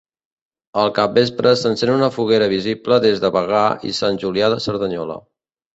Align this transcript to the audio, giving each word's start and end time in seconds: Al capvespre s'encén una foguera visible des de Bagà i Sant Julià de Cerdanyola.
Al 0.83 0.89
capvespre 0.99 1.51
s'encén 1.65 1.93
una 1.97 2.09
foguera 2.17 2.49
visible 2.57 3.01
des 3.07 3.25
de 3.27 3.35
Bagà 3.39 3.65
i 3.91 3.95
Sant 4.01 4.21
Julià 4.27 4.55
de 4.57 4.63
Cerdanyola. 4.69 5.25